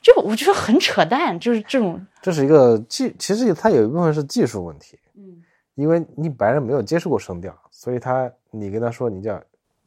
[0.00, 5.42] 这我觉得很扯淡，就是这种这是一个技，其实它有一部分是技术问题，嗯，
[5.74, 9.40] 因为你白人没有接触过声调，所以他你跟他说你叫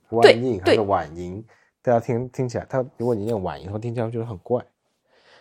[0.09, 1.43] 对婉音还对是晚音，
[1.81, 4.61] 大家听听起来，他如果你念晚音的话，听起来觉得很怪，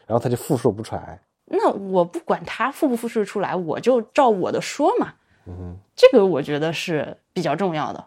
[0.07, 1.21] 然后他就复述不出来。
[1.47, 5.15] 那我不管他复不复述出来，我就照我的说嘛。
[5.47, 8.07] 嗯这个我觉得是比较重要的。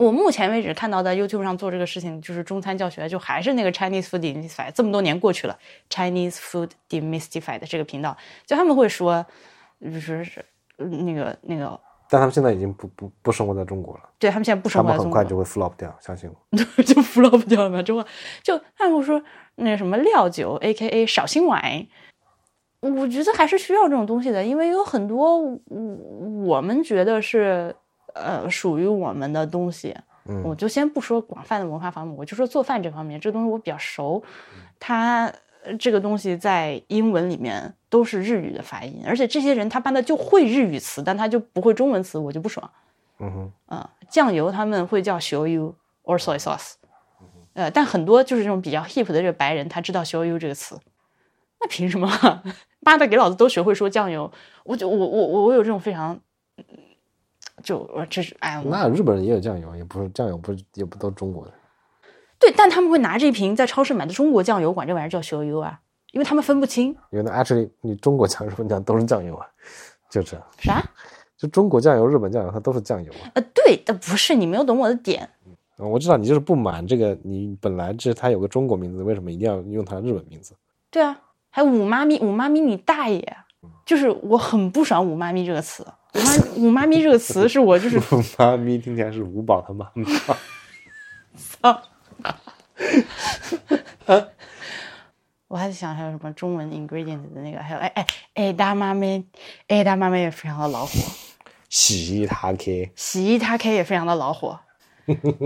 [0.00, 5.58] 我目前为止看到在 YouTube 上做这个事情，就是中餐教学，就还是那个 Chinese Food Demystified，这么多年过去了
[5.90, 9.26] ，Chinese Food Demystified 这个频道，就他们会说，
[9.78, 10.26] 就是
[10.78, 16.56] 那个那个，但他们现在已经不不不生活在中国了，对他们现在不他生活在中国们很快，就会 flop 掉，相信我。
[16.82, 17.82] 就 flop 掉了嘛。
[17.82, 18.02] 之后
[18.42, 19.22] 就他们会说
[19.56, 21.86] 那什么料酒，A.K.A 绍兴碗。
[22.80, 25.60] 我觉得还是需要这种东西的，因为有很多我
[26.46, 27.76] 我们觉得是
[28.14, 29.96] 呃属于我们的东西，
[30.26, 34.22] 嗯我就先不说广泛的文化方面，我就说做饭这方面，这东西我比较熟。
[34.78, 35.32] 它
[35.64, 42.70] 呃这个东西在英文里面都是日语的发音，而且这些人他班的就会日语词，但他就不会中文词，我就不爽。
[43.18, 46.72] 嗯哼，啊、酱油他们会叫 show you or soy sauce，
[47.52, 50.78] 呃，但很多就是这种比较 hip 的这个白人，他知道 show you 这个词，
[51.60, 52.08] 那凭什么？
[52.80, 54.32] 妈的，给老子都学会说酱油！
[54.64, 56.18] 我就我我我我有这种非常，
[57.62, 61.52] 就我这是哎，那日本人也有酱油，也不是酱油，不是也不都中国的。
[62.38, 65.80] 对，但他们会拿这瓶在超市买的中国酱油，管这玩意儿叫 show you 啊，
[66.12, 69.46] 因为他们分不清因为那 actually 你中国酱、日本酱都是酱油啊，
[70.10, 70.46] 就这样。
[70.58, 70.82] 啥。
[71.36, 73.30] 就中国酱油、日本酱油，它都是酱油啊。
[73.34, 75.28] 呃，对，但，不是你没有懂我的点，
[75.78, 80.54] 嗯我知道你就是不满这个，你本来这它有个中国名字，为什么一定要用它的日本名字？
[80.90, 81.18] 对啊，
[81.48, 83.36] 还有五妈咪，五妈咪你大爷！
[83.84, 88.00] 就是我很不爽“五妈咪”这个词，“五妈 五妈咪”这个词是我就是
[88.38, 90.04] 妈咪听起来是五宝他妈妈。
[95.48, 99.26] 我还在想还有什么中文 ingredient 的那个，还有哎哎哎大妈咪，
[99.66, 100.92] 哎大妈咪也非常的恼火，
[101.68, 104.60] 洗衣他 K，，洗衣他 K 也非常的恼火，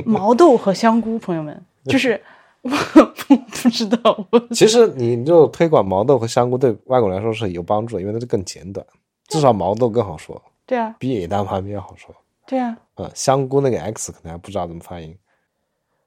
[0.04, 2.20] 毛豆和香菇，朋友们， 就是
[2.60, 4.38] 我不不知道，我。
[4.50, 8.86] 其实你就推广毛豆和香菇对外国人来说是有帮助的，因为它是更简短，
[9.28, 12.14] 至少毛豆更好说，对啊，比野大妈咪要好说。
[12.46, 15.16] 对啊，嗯，香菇那个 X 可能还不知道怎么发音。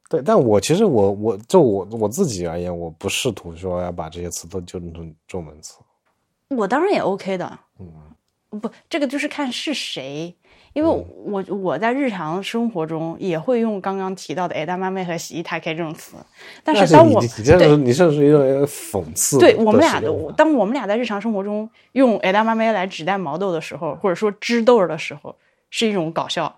[0.09, 5.79] 对，但我其实我我就我我自己而言，我不试图说要把这些词都纠正成中文词。
[6.49, 7.59] 我当然也 OK 的。
[7.79, 10.33] 嗯，不，这个就是看是谁，
[10.77, 16.17] 因为我我在日常生活中也会用刚刚提到的“哎大妈妹”和“洗衣塔 K” 这种词，
[16.63, 19.39] 但是当我你你这对是你这是一种讽刺。
[19.39, 25.35] 对我们俩的，当我们俩在日常生活中用“哎大妈妹”来指代毛豆的时候，或者说知豆儿的时候，
[25.71, 26.55] 是一种搞笑。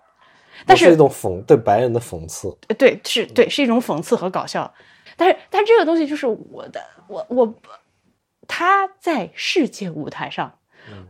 [0.65, 2.53] 但是一种讽对白人的讽刺。
[2.67, 4.69] 呃对，是对，是一种讽刺和搞笑。
[5.15, 7.55] 但是，但这个东西就是我的，我我，
[8.49, 10.55] 他在世界舞台上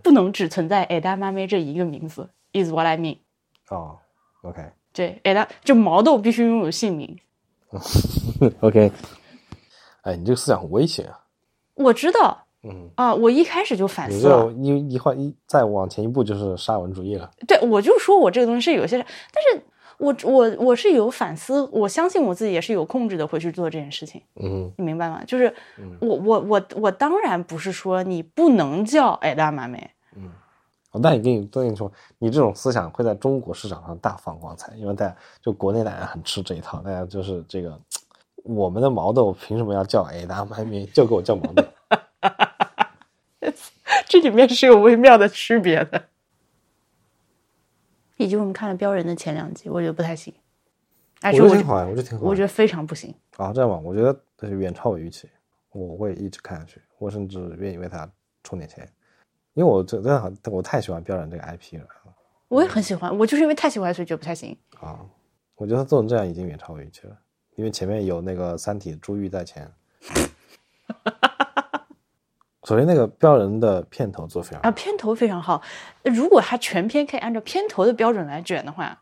[0.04, 3.18] 不能只存在 “Ada 妈咪”这一个名字，is what I mean。
[3.70, 3.98] 哦
[4.42, 7.18] ，OK 对，Ada 就毛豆必须拥有姓名。
[8.62, 8.92] OK，
[10.02, 11.20] 哎，你这个思想很危险啊！
[11.76, 14.52] 我知道嗯，啊，我一开始就反思了。
[14.54, 17.30] 一一换一再往前一步就是沙文主义了。
[17.48, 19.64] 对，我就说我这个东西是有些，但是
[20.00, 24.22] 我我我是有反思，我相信我自己也是有控制的回去做这件事情。
[24.36, 25.24] 嗯你明白吗？
[25.28, 25.54] 就是
[26.02, 30.22] 我我我我当然不是说你不能叫哎大妈妹，哦，
[30.94, 37.80] 那你跟你跟你说，你这种思想会在中国市场上大放光彩，因为大家就国内大家很吃这一套，大家就是这个
[38.44, 41.64] 我们的毛豆凭什么要叫哎大妈咪，就给我叫毛豆。
[44.08, 46.06] 这里面是有微妙的区别的。
[48.18, 50.34] 以及我们看了《标人》的前两集，我觉得不太行。
[51.22, 52.26] 哎，我觉得挺好呀，我觉得挺好。
[52.26, 53.16] 我觉得非常不行。
[53.38, 55.30] 啊，这样吧，我觉得远超我预期，
[55.72, 58.12] 我会一直看下去，我甚至愿意为他
[58.44, 58.86] 充点钱，
[59.60, 61.86] 因为我真的很我太喜欢标人这个 IP 了
[62.48, 64.58] 我也很喜欢，我就是因为太喜欢，所以觉得不太行。
[64.80, 64.98] 啊，
[65.58, 67.18] 我觉得他做成这样已经远超我预期了，
[67.58, 69.70] 因为前面有那个《三体》珠玉在前。
[72.64, 75.62] 首先，那个标人的片头做非常好啊，片头非常好。
[76.04, 78.98] 如果他全片可以按照片头的标准来卷的话，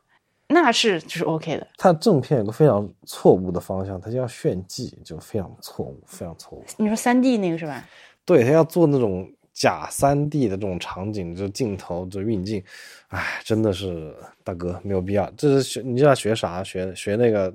[0.47, 1.67] 那是就是 OK 的。
[1.77, 6.65] 他正片有个非常错误的方向，他就要炫技，就非常错误，非常错误。
[6.77, 7.87] 你说三 D 那个是吧？
[8.25, 12.63] 对他要做那种假三 D 的这种场景，这镜头这运镜，
[13.07, 15.27] 哎，真的是大哥没有必要。
[15.35, 16.63] 这是学你知道学啥？
[16.63, 17.51] 学学那个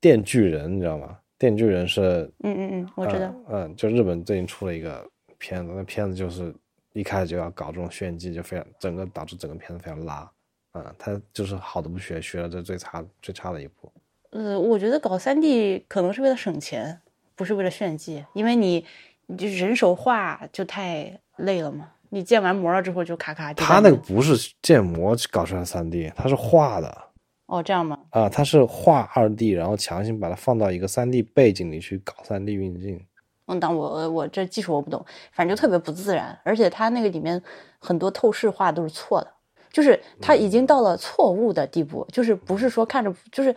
[0.00, 1.18] 电锯人，你知道吗？
[1.36, 3.26] 电锯人是嗯嗯嗯，我知道。
[3.50, 6.54] 嗯，嗯就日本最近出了一个片子，那片子就是
[6.94, 10.30] 一开始就要搞这种炫技，就非常整个导致整个片子非常拉。
[10.72, 13.92] 嗯，他就是好的不学，学了这最差最差的一步。
[14.30, 17.00] 呃，我觉得搞三 D 可能是为了省钱，
[17.36, 18.86] 不是为了炫技，因为你
[19.28, 21.88] 你就人手画就太累了嘛。
[22.10, 23.52] 你建完模了之后就咔咔。
[23.52, 27.04] 就他那个不是建模搞出来三 D，他是画的。
[27.46, 27.98] 哦这样吗？
[28.10, 33.00] 啊，他是画二 D，然后强行把它放到一个三 D 背景里去搞三 D 运镜。
[33.46, 37.42] 嗯，当我我这技术我不懂，反正就特别不自然，而且他那个里面
[37.78, 39.28] 很多透视画都是错的，
[39.72, 43.54] 就是他已经到了错误的地步，就是不是说看着就是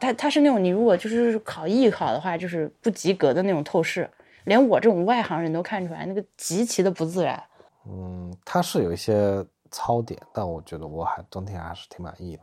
[0.00, 4.08] 他他是那种你如果就是考艺考的话，就是不及格的那种透视，
[4.44, 7.42] 连我这种外行人都看出来，那个极其的不自然。
[7.86, 12.42] 嗯，它是有一些槽点，但我觉得我还总体还是挺满意的。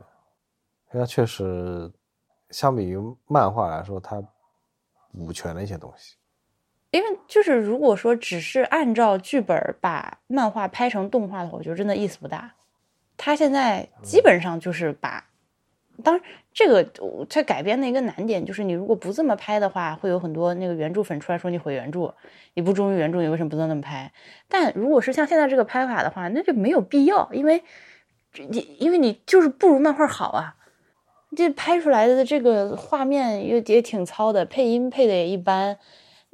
[0.92, 1.90] 因为它确实
[2.50, 4.22] 相比于漫画来说，它
[5.12, 6.16] 补全了一些东西。
[6.90, 12.52] 因为就是如果说只是按照剧本把漫画拍成动画的话，我觉得真的意思不大。
[13.16, 15.24] 他现在基本上就是把，
[16.02, 16.82] 当然这个
[17.28, 22.14] 它改编的一个难点就是，你如果不这么拍的话，会有很多那个原著粉出来说你毁原著，
[22.54, 24.12] 你不忠于原著，你为什么不能那么拍？
[24.48, 27.62] 但如果是像现在这个拍法的话，那就没有必要，因为
[28.48, 30.56] 你因为你就是不如漫画好啊。
[31.34, 35.78] 这拍出来的这个画面也也挺糙的，配音配的也一般。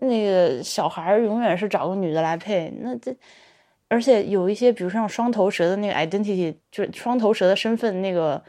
[0.01, 3.13] 那个小孩永远是找个女的来配，那这，
[3.89, 8.41] 而且有一些，比如像双头蛇的那个 identity，就是双头蛇的身份，那个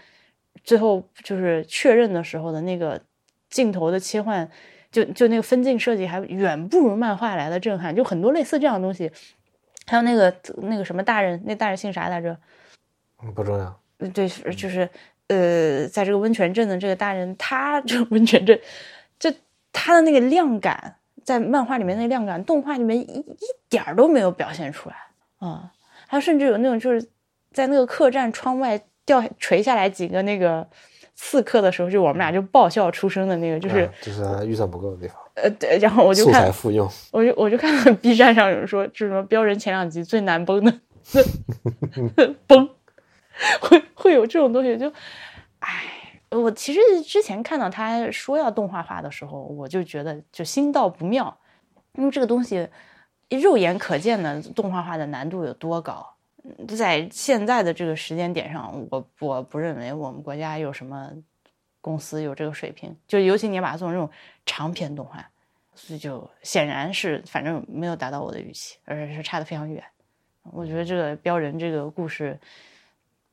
[0.63, 3.01] 最后就是确认的时候的那个
[3.49, 4.49] 镜头的切换，
[4.91, 9.11] 就就那个分镜设计还远不如漫画来的震撼，就很多类似这样的东西。
[9.87, 12.37] 还有那个那个什么大人，那大人姓啥来着？
[13.23, 13.81] 嗯，不重要。
[14.13, 14.89] 对，就是
[15.27, 18.59] 呃，在这个温泉镇的这个大人，他这温泉镇，
[19.17, 19.33] 就
[19.73, 20.95] 他的那个亮感。
[21.25, 24.95] 在漫画里面那亮感，动画里面一一点儿都没有表现出来
[25.37, 25.71] 啊！
[26.07, 27.07] 还甚至有那种就是
[27.51, 30.67] 在那个客栈窗外掉垂下来几个那个
[31.15, 35.17] 刺客的时候，就我们俩就爆笑出声的那个，就是、啊、就是他预算不够的地方。
[35.33, 40.71] 呃，对，然后我就素看材复用，我就我就看到 B 站上有人说，就什么标人前两集最难崩的
[42.45, 42.69] 崩，
[43.61, 44.87] 会会有这种东西，就
[45.59, 51.35] 哎，我其实之前看到他说要动画化的时候，我就觉得就心道不妙，
[51.95, 52.67] 因为这个东西
[53.29, 56.15] 肉眼可见的动画化的难度有多高。
[56.77, 61.11] 在现在的这个时间点上，我我不认为我们国家有什么
[61.81, 64.09] 公司有这个水平，就尤其你把它做成这种
[64.45, 65.29] 长篇动画，
[65.75, 69.83] 所以就显然是反正没有达到我的预期，而且是差得非常远。
[70.43, 72.39] 我觉得这个标人这个故事，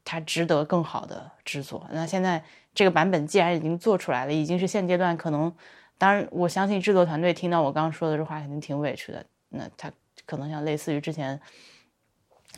[0.05, 1.89] 它值得更好的制作。
[1.93, 2.43] 那现在
[2.75, 5.55] 这个版本既然已经做出来了，已经是现阶段可能，
[5.97, 9.25] 当然我相信制作团队听到我刚刚说的这话肯定挺委屈的。
[9.49, 9.91] 那他
[10.27, 11.41] 可能像类似于之前。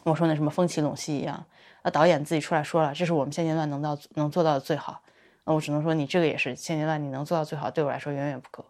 [0.09, 1.45] 我说那什么风起陇西一样，
[1.83, 5.03] 那导演自己出来说了，这是我们现阶段能到能做到的最好。
[5.45, 8.65] 那我只能说，你这个也是现阶段你能做到最好，对我来说远远不够。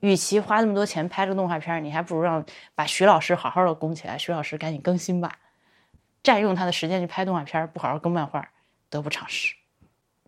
[0.00, 2.44] 与其花那么多钱拍这个动画片，你还不如让
[2.74, 5.38] 把徐老师好好的供起来，徐老师赶紧更新吧。
[6.22, 8.48] 占用他的时间去拍动画片，不好好更漫画，
[8.88, 9.54] 得不偿失。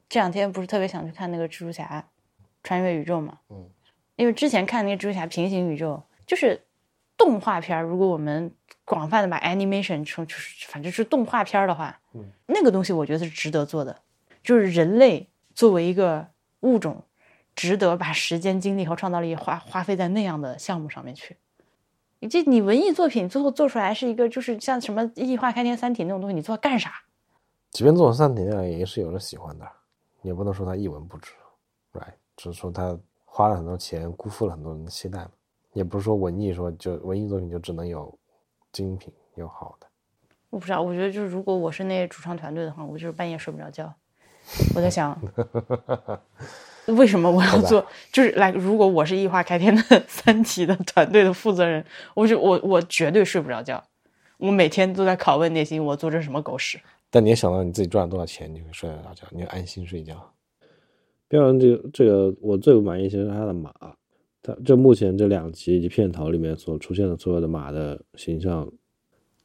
[0.08, 2.04] 这两天不是特别想去看那个蜘蛛侠
[2.62, 3.38] 穿越宇宙嘛？
[3.48, 3.70] 嗯，
[4.16, 6.60] 因为之前看那个蜘蛛侠平行宇宙，就是
[7.22, 8.52] 动画片，如果我们。
[8.84, 13.96] 广泛的把 animation 成就是反正是动画片的话，嗯，那个东西我觉得是值得做的，
[14.42, 16.26] 就是人类作为一个
[16.60, 17.04] 物种，
[17.54, 21.36] 值得把时间、精力和创造力花花费在那样的项目上面去。
[22.18, 26.92] 你这你文艺作品最后做出来是一个就是像什么异化开天三体那种东西，你做干啥？
[27.70, 29.66] 即便做成三体那样，也是有人喜欢的，
[30.22, 31.32] 也不能说它一文不值
[31.92, 32.14] ，right？
[32.36, 35.30] 只是说他花了很多钱，辜负了很多人的期待嘛。
[35.72, 38.18] 也不是说文艺说就文艺作品就只能有。
[38.72, 39.86] 精品有好的，
[40.48, 40.80] 我不知道。
[40.80, 43.92] 我觉得就是，如果我是那主创团队的话，我就是半夜睡不着觉。
[44.74, 45.14] 我在想，
[46.96, 47.84] 为什么我要做？
[48.10, 53.84] 就是来，如果我是异化开天的 三体的团队的负责人，我就我我绝对睡不着觉。
[54.38, 56.80] 我每天都在拷问内心，我做这什么狗屎？
[57.10, 60.32] 但你也想到你自己赚了多少钱，你会睡得着觉，你会安心睡觉。
[61.28, 63.70] 标人这个这个，我最不满意其实是他的马。
[64.42, 68.70] 它这目前这两集以及片头里面所出现的所有的马的形象，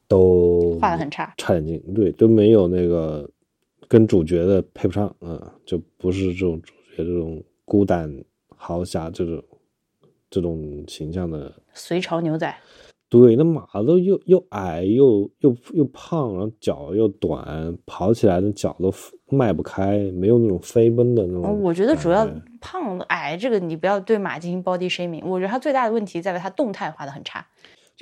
[0.08, 3.30] 都画的很差，差点劲，对，都没有那个
[3.86, 8.12] 跟主角的配不上，嗯，就不是这种主角这种孤胆
[8.48, 9.44] 豪侠这种
[10.28, 12.52] 这种形象的隋朝牛仔。
[13.10, 18.92] 对，那马都又又矮又又又胖，然后脚又短，跑起来的脚都
[19.30, 21.62] 迈不开，没有那种飞奔的那种。
[21.62, 22.28] 我觉得主要
[22.60, 25.24] 胖矮这个你不要对马进行 body shaming。
[25.24, 27.46] 我觉得它最大的问题在于它动态画的很差。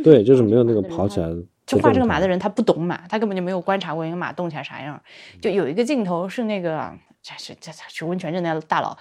[0.02, 1.28] 对，就是没有那个跑起来。
[1.66, 5.00] 就画这个马的人他不懂马，他根本就没有观察过一个马动起来啥样。
[5.40, 6.92] 就有一个镜头是那个
[7.22, 8.98] 这是这去温泉镇那大佬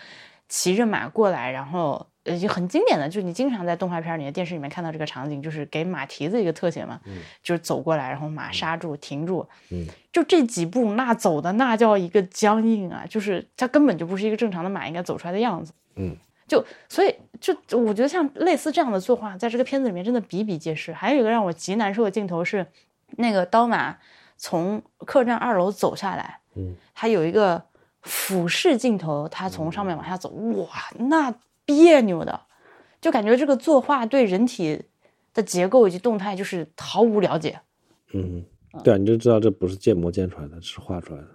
[0.48, 2.06] 骑着马过来，然后。
[2.26, 7.00] 呃，就很经典的，就是你经常在动画片里面、电视里面看到这个场景，就是给马蹄子一个特写嘛，
[7.44, 16.18] 就是走过来，然后马刹住、停住，嗯，就这几步，那走的那叫一个僵硬啊，就是它根本就不是一个正常的马应该走出来的样子，嗯，
[16.48, 20.92] 就所以就我觉得像类似这样的作画，在这个片子里面真的比比皆是。
[20.92, 22.66] 还有一个让我极难受的镜头是，
[23.18, 23.96] 那个刀马
[24.36, 27.62] 从客栈二楼走下来，嗯，它有一个
[28.02, 30.68] 俯视镜头，它从上面往下走，哇，
[30.98, 31.32] 那。
[31.66, 32.42] 别扭的，
[33.02, 34.82] 就感觉这个作画对人体
[35.34, 37.60] 的结构以及动态就是毫无了解。
[38.14, 38.46] 嗯，
[38.84, 41.28] 对啊，你就知道这不是建模建出来的，是画出来的。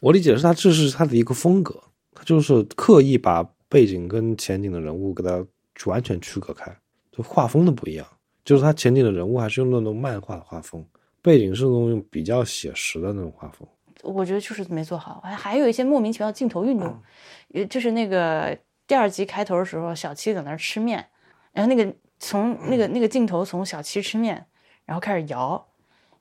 [0.00, 1.82] 我理解是他这是他的一个风格，
[2.14, 5.44] 他就是刻意把背景跟前景的人物给他
[5.86, 6.70] 完全区隔开，
[7.10, 8.06] 就画风的不一样。
[8.44, 10.84] 就是他前景的人物还是用那种漫画的画风，
[11.20, 13.66] 背景是那种比较写实的那种画风。
[14.02, 16.96] 我觉得就是没做好，还还有一些莫名其妙镜头运动，
[17.48, 18.56] 也就是那个。
[18.88, 21.06] 第二集开头的时候，小七在那儿吃面，
[21.52, 24.46] 然后那个从那个那个镜头从小七吃面，
[24.86, 25.68] 然后开始摇，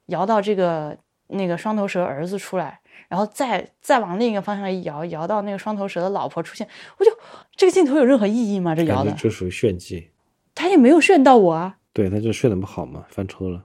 [0.07, 0.97] 摇到这个
[1.27, 7.11] 那个双头蛇儿子出来，然后再再往另一个方向一摇，摇到那个双头蛇的老婆出现，我就
[7.55, 8.75] 这个镜头有任何意义吗？
[8.75, 10.09] 这摇的这属于炫技，
[10.53, 11.77] 他也没有炫到我啊。
[11.93, 13.63] 对，他就炫的不好嘛，翻车了。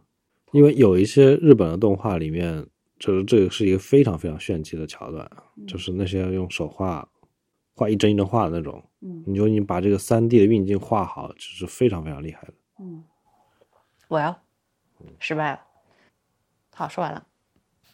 [0.52, 2.64] 因为有一些日本的动画里面，
[3.00, 5.28] 就是这个是一个非常非常炫技的桥段，
[5.66, 7.08] 就是那些用手画。
[7.74, 12.54] 画一帧一帧画的那种，嗯，你就你把这个三 D 的运镜画好，这是非常非常厉害的。
[12.78, 13.04] 嗯，
[14.08, 14.42] 我要
[15.18, 15.60] 失败了。
[16.74, 17.26] 好，说完了。